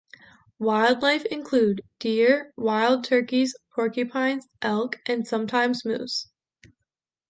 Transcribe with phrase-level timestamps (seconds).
[0.57, 6.27] Wildlife includes deer, wild turkeys, porcupines, elk, and sometimes moose.